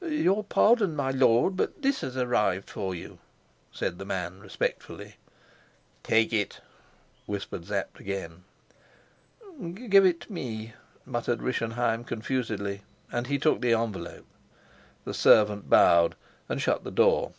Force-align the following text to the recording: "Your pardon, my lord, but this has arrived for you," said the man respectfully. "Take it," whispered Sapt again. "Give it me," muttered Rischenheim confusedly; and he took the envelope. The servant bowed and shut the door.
"Your 0.00 0.42
pardon, 0.42 0.96
my 0.96 1.10
lord, 1.10 1.54
but 1.54 1.82
this 1.82 2.00
has 2.00 2.16
arrived 2.16 2.70
for 2.70 2.94
you," 2.94 3.18
said 3.70 3.98
the 3.98 4.06
man 4.06 4.40
respectfully. 4.40 5.16
"Take 6.02 6.32
it," 6.32 6.62
whispered 7.26 7.66
Sapt 7.66 8.00
again. 8.00 8.44
"Give 9.90 10.06
it 10.06 10.30
me," 10.30 10.72
muttered 11.04 11.42
Rischenheim 11.42 12.04
confusedly; 12.04 12.80
and 13.12 13.26
he 13.26 13.38
took 13.38 13.60
the 13.60 13.74
envelope. 13.74 14.24
The 15.04 15.12
servant 15.12 15.68
bowed 15.68 16.14
and 16.48 16.58
shut 16.58 16.84
the 16.84 16.90
door. 16.90 17.32